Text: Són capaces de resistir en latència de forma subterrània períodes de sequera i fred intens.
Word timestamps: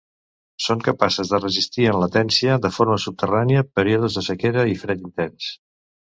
Són 0.67 0.79
capaces 0.85 1.33
de 1.33 1.39
resistir 1.43 1.85
en 1.89 1.99
latència 2.05 2.57
de 2.65 2.73
forma 2.79 2.97
subterrània 3.05 3.65
períodes 3.83 4.19
de 4.19 4.27
sequera 4.31 4.67
i 4.73 4.77
fred 4.87 5.07
intens. 5.11 5.55